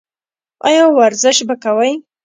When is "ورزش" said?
0.99-1.37